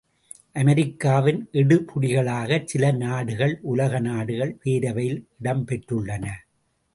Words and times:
அமெரிக்காவின் 0.55 1.49
எடுபிடிகளாகச் 1.53 2.65
சில 2.65 2.91
நாடுகள் 2.95 3.59
உலக 3.63 3.99
நாடுகள் 3.99 4.57
பேரவையில் 4.63 5.21
இடம் 5.39 5.63
பெற்றுள்ளன! 5.67 6.25